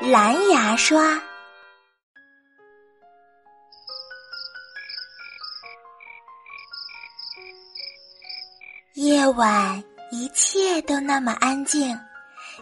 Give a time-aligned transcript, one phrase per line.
[0.00, 1.22] 蓝牙刷。
[8.94, 11.98] 夜晚，一切都那么安静。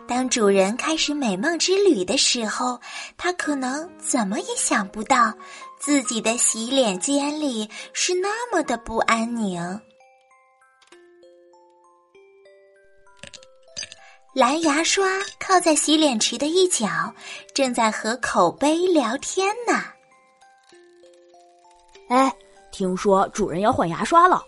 [0.06, 2.78] 当主人开始美梦之旅的时候，
[3.16, 5.32] 他可能怎么也想不到，
[5.80, 9.80] 自己的洗脸间里是那么的不安宁。
[14.34, 15.06] 蓝牙刷
[15.38, 16.88] 靠在洗脸池的一角，
[17.54, 19.74] 正在和口碑聊天呢。
[22.08, 22.34] 哎，
[22.70, 24.42] 听说主人要换牙刷了。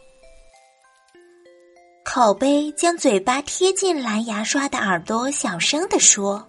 [2.03, 6.43] 口碑将嘴巴贴近蓝牙刷的耳朵，小声的说：“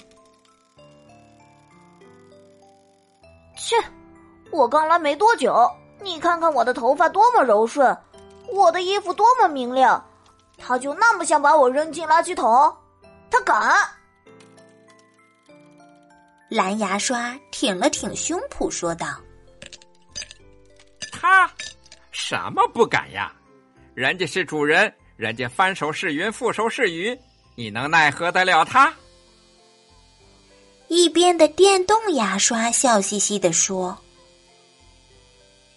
[3.58, 3.76] 切，
[4.50, 7.98] 我刚来没多久，你看看我的头发多么柔顺，
[8.48, 10.02] 我的衣服多么明亮，
[10.58, 12.74] 他就那么想把我扔进垃圾桶？”
[13.30, 13.76] 他敢！
[16.50, 19.08] 蓝牙刷挺了挺胸脯说道
[21.12, 21.52] ：“他
[22.12, 23.34] 什么不敢呀？
[23.94, 27.18] 人家是主人，人家翻手是云，覆手是雨，
[27.56, 28.94] 你能奈何得了他？”
[30.88, 33.98] 一边的电动牙刷笑嘻嘻的说：“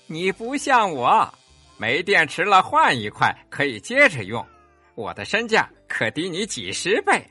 [0.06, 1.32] 你不像我，
[1.78, 4.46] 没电池了换一块可以接着用，
[4.94, 7.26] 我的身价可抵你几十倍。”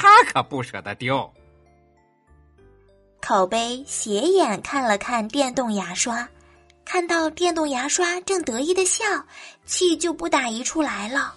[0.00, 1.30] 他可不舍得丢。
[3.20, 6.26] 口碑斜眼看了看电动牙刷，
[6.86, 9.04] 看到电动牙刷正得意的笑，
[9.66, 11.34] 气就不打一处来了。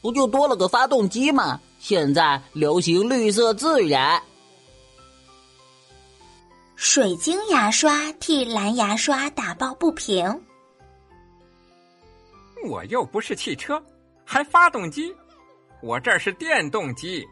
[0.00, 1.60] 不就多了个发动机吗？
[1.80, 4.22] 现在流行绿色自然。
[6.76, 10.40] 水晶牙刷替蓝牙刷打抱不平。
[12.68, 13.82] 我又不是汽车，
[14.24, 15.12] 还发动机。
[15.86, 17.24] 我这是电动机。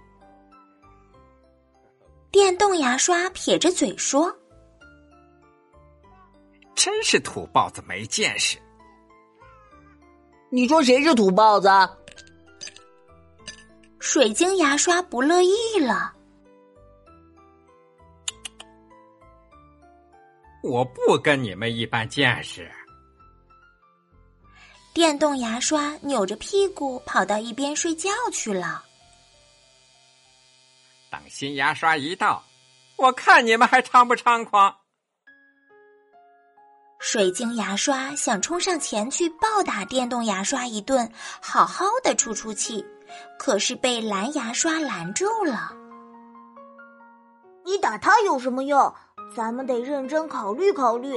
[2.30, 4.32] 电动牙刷撇着嘴说
[6.76, 8.56] ：“真是土包子，没见识。”
[10.50, 11.68] 你说谁是土包子？
[13.98, 16.14] 水晶牙刷不乐意了。
[20.62, 22.70] 我不跟你们一般见识。
[24.94, 28.84] 电动牙刷扭着屁股跑到一边睡觉去了。
[31.10, 32.44] 等新牙刷一到，
[32.94, 34.72] 我看你们还猖不猖狂！
[37.00, 41.12] 水晶牙刷想冲上前去暴打电动牙刷一顿，
[41.42, 42.86] 好好的出出气，
[43.36, 45.72] 可是被蓝牙刷拦住了。
[47.64, 48.94] 你打他有什么用？
[49.36, 51.14] 咱们得认真考虑考虑，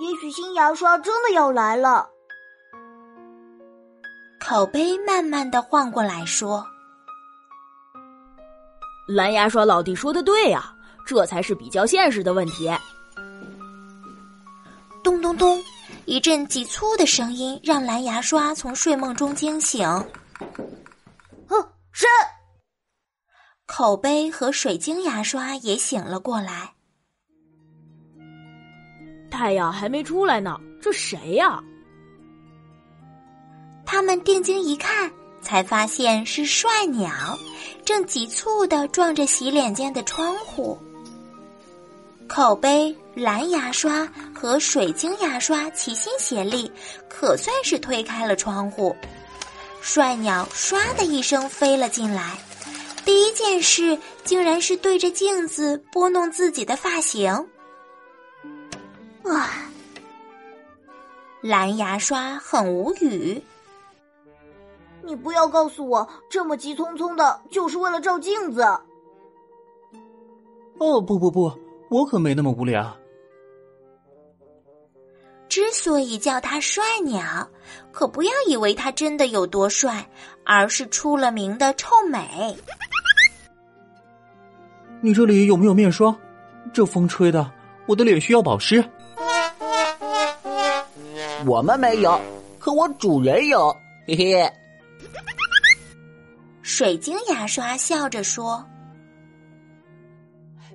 [0.00, 2.08] 也许新牙刷真的要来了。
[4.48, 6.66] 口碑慢慢的晃过来说
[9.06, 10.74] ：“蓝牙刷老弟说的对呀，
[11.06, 12.66] 这才是比较现实的问题。”
[15.04, 15.62] 咚咚咚，
[16.06, 19.86] 一阵急促的声音让蓝牙刷从睡梦中惊醒。
[21.46, 22.06] 哼，是。
[23.66, 26.72] 口碑和水晶牙刷也醒了过来。
[29.30, 31.62] 太阳还没出来呢，这谁呀？
[33.90, 35.10] 他们定睛一看，
[35.40, 37.10] 才发现是帅鸟，
[37.86, 40.78] 正急促的撞着洗脸间的窗户。
[42.26, 46.70] 口碑、蓝牙刷和水晶牙刷齐心协力，
[47.08, 48.94] 可算是推开了窗户。
[49.80, 52.36] 帅鸟唰的一声飞了进来，
[53.06, 57.32] 第一件事竟然是对着镜子拨弄自己的发型。
[59.24, 59.64] 啊！
[61.40, 63.42] 蓝牙刷很无语。
[65.08, 68.60] 你不要告诉我，这么急匆匆的，就是为了照镜子。
[70.76, 71.50] 哦不不不，
[71.88, 72.94] 我可没那么无聊。
[75.48, 77.48] 之所以叫他帅鸟，
[77.90, 80.06] 可不要以为他真的有多帅，
[80.44, 82.54] 而是出了名的臭美。
[85.00, 86.14] 你这里有没有面霜？
[86.70, 87.50] 这风吹的，
[87.86, 88.84] 我的脸需要保湿。
[91.46, 92.20] 我们没有，
[92.58, 93.74] 可我主人有，
[94.06, 94.52] 嘿嘿。
[96.68, 98.62] 水晶牙刷笑着说：“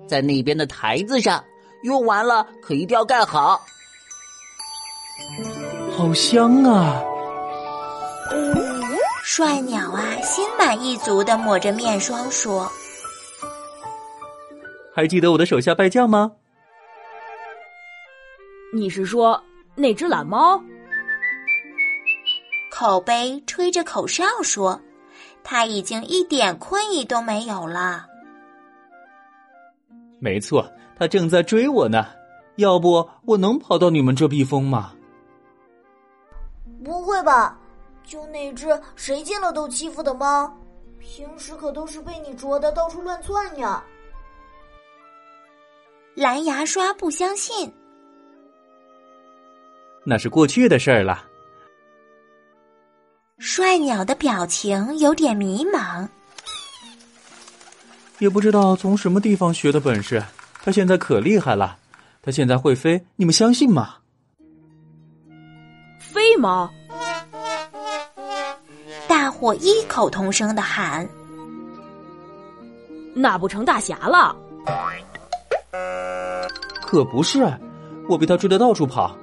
[0.08, 1.42] 在那边的台子上，
[1.84, 3.64] 用完了可一定要盖好。”
[5.96, 7.00] 好香啊！
[9.22, 12.68] 帅鸟啊，心满意足的抹着面霜说
[14.92, 16.32] ：“还记得我的手下败将吗？”
[18.74, 19.40] 你是说
[19.76, 20.60] 那只懒猫？
[22.68, 24.78] 口碑吹着口哨说。
[25.44, 28.06] 他已经一点困意都没有了。
[30.18, 30.68] 没错，
[30.98, 32.06] 他正在追我呢。
[32.56, 34.92] 要不我能跑到你们这避风吗？
[36.82, 37.58] 不会吧？
[38.04, 40.52] 就那只谁见了都欺负的猫，
[40.98, 43.82] 平时可都是被你啄的到处乱窜呀。
[46.14, 47.72] 蓝牙刷不相信，
[50.04, 51.24] 那是过去的事儿了。
[53.46, 56.08] 帅鸟的表情有点迷茫，
[58.18, 60.24] 也不知道从什么地方学的本事。
[60.62, 61.76] 他现在可厉害了，
[62.22, 63.96] 他现在会飞，你们相信吗？
[65.98, 66.72] 飞猫，
[69.06, 71.06] 大伙异口同声的喊
[73.14, 74.34] ：“那不成大侠了？”
[76.80, 77.46] 可不是，
[78.08, 79.14] 我被他追得到处跑。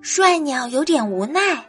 [0.00, 1.64] 帅鸟有点无奈。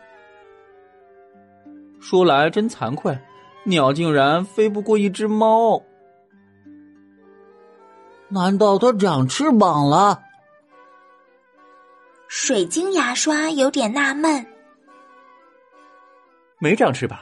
[2.03, 3.17] 说来真惭愧，
[3.63, 5.81] 鸟竟然飞不过一只猫。
[8.27, 10.21] 难道它长翅膀了？
[12.27, 14.45] 水晶牙刷有点纳闷。
[16.59, 17.17] 没长翅膀，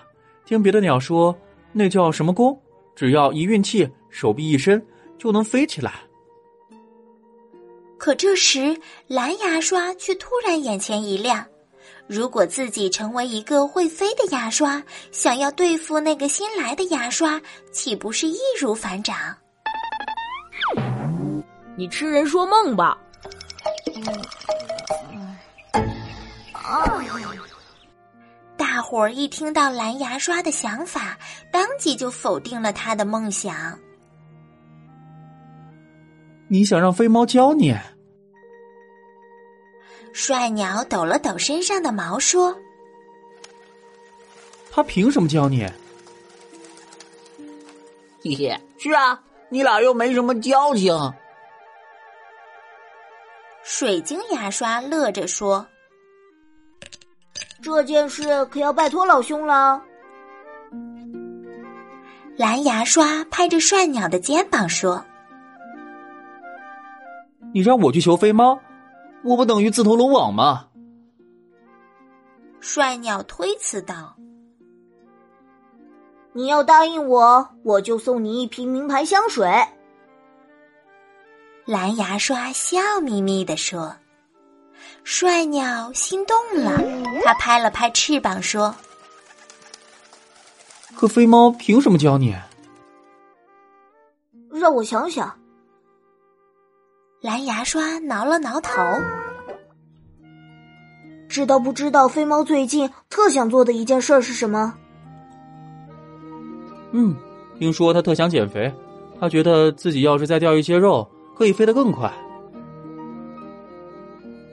[0.45, 1.37] 听别的鸟说，
[1.71, 2.59] 那叫什么弓？
[2.95, 4.83] 只要一运气，手臂一伸，
[5.19, 5.93] 就能飞起来。
[7.99, 8.75] 可这时，
[9.05, 11.45] 蓝牙刷却突然眼前一亮。
[12.11, 17.41] 如果自己成为一个会飞的牙刷，想要对付那个新来的牙刷，
[17.71, 19.15] 岂不是易如反掌？
[21.77, 22.97] 你痴人说梦吧！
[28.57, 31.17] 大伙儿一听到蓝牙刷的想法，
[31.49, 33.79] 当即就否定了他的梦想。
[36.49, 37.73] 你想让飞猫教你？
[40.13, 42.55] 帅鸟抖了抖身上的毛，说
[44.71, 45.65] ：“他凭什么教你？”
[48.23, 50.93] 嘿嘿，是啊，你俩又没什么交情。
[53.63, 55.65] 水晶牙刷乐着说
[57.63, 59.81] ：“这件事可要拜托老兄了。”
[62.37, 65.03] 蓝牙刷拍着帅鸟的肩膀说
[67.53, 68.59] ：“你让我去求飞猫？”
[69.23, 70.67] 我不等于自投罗网吗？
[72.59, 74.15] 帅鸟推辞道
[76.33, 79.51] ：“你要答应我，我就送你一瓶名牌香水。”
[81.65, 83.95] 蓝牙刷笑眯眯的说
[85.03, 86.77] ：“帅鸟心动了，
[87.23, 88.75] 他拍了拍翅膀说
[90.95, 92.35] ：‘可飞猫凭什么教你？’
[94.53, 95.35] 让我想想。”
[97.21, 98.81] 蓝牙刷挠了挠头，
[101.29, 104.73] 知道不知道飞猫最近特想做的一件事是什么？
[106.93, 107.15] 嗯，
[107.59, 108.73] 听说他特想减肥，
[109.19, 111.07] 他觉得自己要是再掉一些肉，
[111.37, 112.11] 可以飞得更快。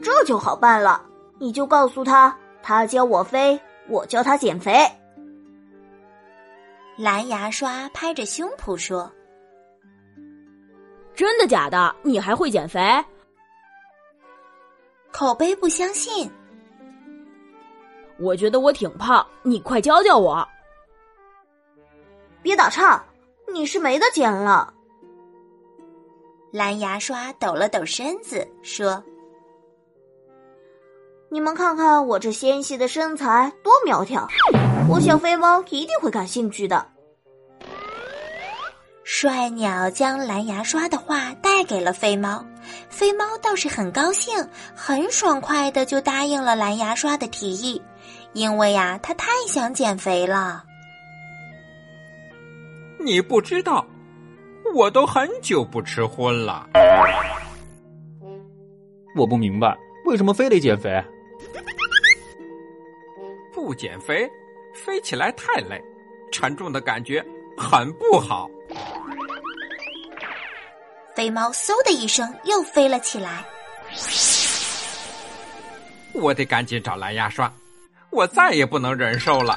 [0.02, 1.00] 这就好办了，
[1.38, 4.74] 你就告诉他，他教我飞，我教他减肥。
[6.98, 9.10] 蓝牙刷拍着胸脯说。
[11.18, 11.92] 真的假的？
[12.02, 12.80] 你还会减肥？
[15.10, 16.30] 口碑不相信。
[18.20, 20.46] 我觉得我挺胖，你快教教我。
[22.40, 23.04] 别打岔，
[23.52, 24.72] 你是没得减了。
[26.52, 29.02] 蓝牙刷抖了抖身子说
[31.30, 34.24] ：“你们看看我这纤细的身材多苗条，
[34.88, 36.86] 我想飞猫一定会感兴趣的。”
[39.10, 42.44] 帅鸟将蓝牙刷的话带给了飞猫，
[42.90, 44.36] 飞猫倒是很高兴，
[44.74, 47.82] 很爽快的就答应了蓝牙刷的提议，
[48.34, 50.62] 因为呀，他太想减肥了。
[53.00, 53.82] 你不知道，
[54.74, 56.68] 我都很久不吃荤了。
[59.16, 59.74] 我不明白，
[60.04, 61.02] 为什么非得减肥？
[63.54, 64.30] 不减肥，
[64.74, 65.82] 飞起来太累，
[66.30, 67.24] 沉重的感觉
[67.56, 68.50] 很不好。
[71.18, 73.44] 飞猫嗖的一声又飞了起来。
[76.12, 77.52] 我得赶紧找蓝牙刷，
[78.10, 79.56] 我再也不能忍受了。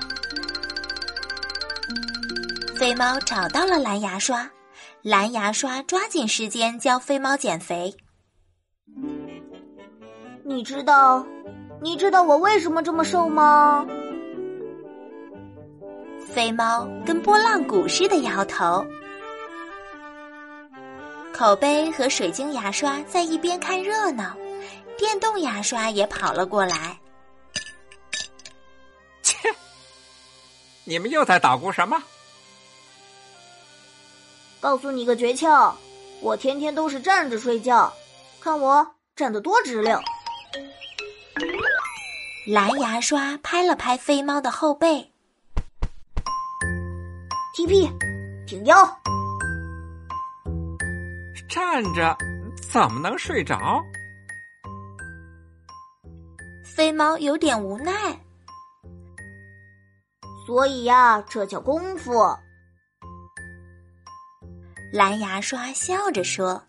[2.75, 4.49] 飞猫找到了蓝牙刷，
[5.03, 7.95] 蓝牙刷抓紧时间教飞猫减肥。
[10.43, 11.23] 你知道，
[11.79, 13.85] 你知道我为什么这么瘦吗？
[16.27, 18.83] 飞猫跟拨浪鼓似的摇头。
[21.41, 24.37] 口杯和水晶牙刷在一边看热闹，
[24.95, 26.95] 电动牙刷也跑了过来。
[29.23, 29.49] 切！
[30.83, 31.99] 你们又在捣鼓什么？
[34.59, 35.73] 告诉你个诀窍，
[36.21, 37.91] 我天天都是站着睡觉，
[38.39, 39.99] 看我站得多直溜。
[42.45, 45.11] 蓝牙刷拍了拍飞猫的后背，
[47.55, 47.89] 踢屁，
[48.45, 48.87] 挺腰。
[51.51, 52.17] 站着
[52.71, 53.83] 怎么能睡着？
[56.63, 57.91] 飞猫有点无奈。
[60.47, 62.13] 所以呀，这叫功夫。
[64.93, 66.63] 蓝牙刷笑着说：“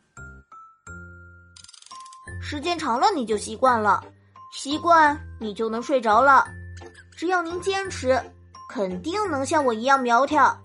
[2.42, 4.04] 时间长了，你就习惯了，
[4.52, 6.44] 习惯你就能睡着了。
[7.16, 8.20] 只要您坚持，
[8.68, 10.60] 肯定能像我一样苗条。”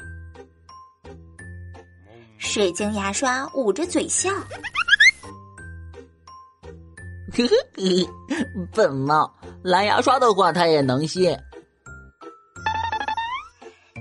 [2.48, 4.32] 水晶牙刷捂着嘴笑
[7.36, 8.08] ：“呵呵呵，
[8.74, 9.30] 笨猫，
[9.62, 11.38] 蓝牙刷的话它也能信。”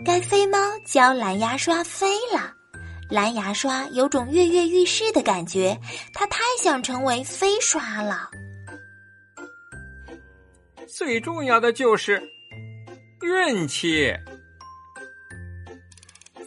[0.07, 2.55] 该飞猫教蓝牙刷飞了。
[3.11, 5.77] 蓝牙刷有种跃跃欲试的感觉，
[6.15, 8.31] 它太想成为飞刷了。
[10.87, 12.23] 最重要的就是
[13.23, 14.15] 运气。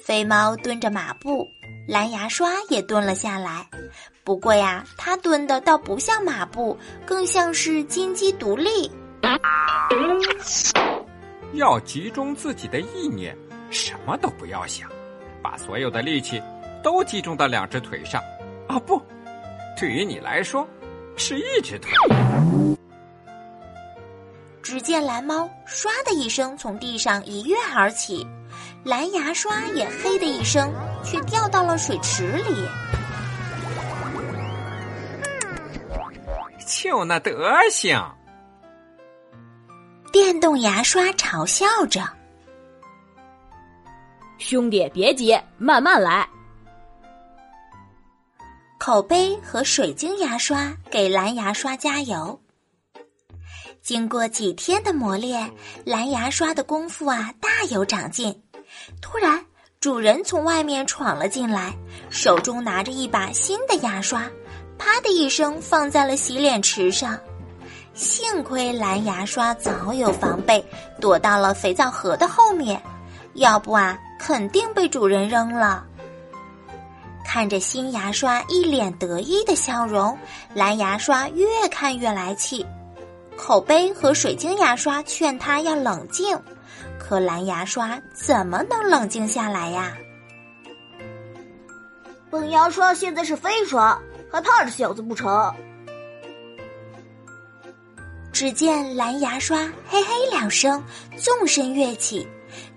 [0.03, 1.45] 飞猫蹲着马步，
[1.89, 3.67] 蓝牙刷也蹲了下来。
[4.23, 8.91] 不过呀，它蹲的倒不像马步，更像是金鸡独立。
[11.53, 13.35] 要集中自己的意念，
[13.71, 14.87] 什么都不要想。
[15.41, 16.39] 把所有的力气
[16.83, 18.21] 都集中到两只腿上，
[18.67, 19.01] 啊不，
[19.75, 20.67] 对于你来说
[21.17, 21.89] 是一只腿。
[24.61, 28.27] 只见蓝猫唰的一声从地上一跃而起，
[28.83, 30.71] 蓝牙刷也嘿的一声，
[31.03, 32.67] 却掉到了水池里。
[36.67, 37.99] 就那德行！
[40.11, 42.01] 电动牙刷嘲笑着。
[44.37, 46.27] 兄弟，别急，慢慢来。
[48.79, 52.39] 口杯和水晶牙刷给蓝牙刷加油。
[53.81, 55.51] 经过几天的磨练，
[55.83, 58.43] 蓝牙刷的功夫啊大有长进。
[59.01, 59.43] 突然，
[59.81, 61.73] 主人从外面闯了进来，
[62.09, 64.29] 手中拿着一把新的牙刷，
[64.77, 67.17] 啪的一声放在了洗脸池上。
[67.93, 70.61] 幸亏蓝牙刷早有防备，
[70.99, 72.81] 躲到了肥皂盒的后面，
[73.35, 73.97] 要不啊。
[74.19, 75.85] 肯定被主人扔了。
[77.25, 80.17] 看着新牙刷一脸得意的笑容，
[80.53, 82.65] 蓝牙刷越看越来气。
[83.37, 86.37] 口碑和水晶牙刷劝他要冷静，
[87.09, 89.97] 可蓝牙刷怎么能冷静下来呀？
[92.29, 93.99] 本牙刷现在是飞刷，
[94.31, 95.51] 还怕这小子不成？
[98.31, 100.83] 只见蓝牙刷嘿嘿两声，
[101.17, 102.27] 纵身跃起。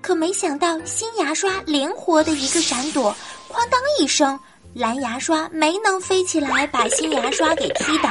[0.01, 3.15] 可没想到，新牙刷灵活的一个闪躲，
[3.51, 4.41] 哐当一声，
[4.73, 8.09] 蓝牙刷没能飞起来把新牙刷给踢倒，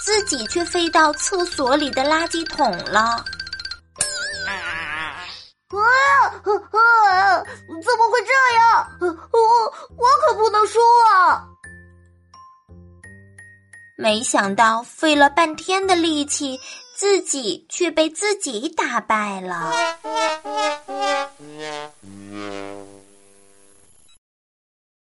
[0.00, 3.24] 自己却飞到厕所里的垃圾桶了。
[6.50, 7.42] 啊！
[7.42, 8.90] 怎么会这样？
[9.00, 9.38] 我
[9.96, 11.46] 我可不能输啊！
[13.96, 16.58] 没想到费了半天的力气，
[16.96, 19.72] 自己却被自己打败了。